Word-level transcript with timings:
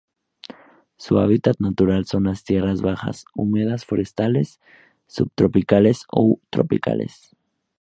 Su 0.97 1.19
hábitat 1.19 1.59
natural 1.59 2.07
son 2.07 2.23
las 2.23 2.43
tierras 2.43 2.81
bajas 2.81 3.23
húmedas 3.35 3.85
forestales 3.85 4.59
subtropicales 5.05 6.05
o 6.11 6.39
tropicales. 6.49 7.35